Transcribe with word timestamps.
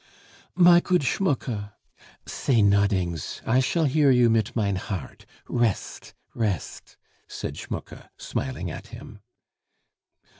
"My 0.55 0.79
good 0.79 1.03
Schmucke" 1.03 1.73
"Say 2.25 2.63
nodings; 2.63 3.39
I 3.45 3.59
shall 3.59 3.85
hear 3.85 4.09
you 4.09 4.31
mit 4.31 4.55
mein 4.55 4.75
heart... 4.77 5.27
rest, 5.47 6.15
rest!" 6.33 6.97
said 7.27 7.55
Schmucke, 7.55 8.09
smiling 8.17 8.71
at 8.71 8.87
him. 8.87 9.19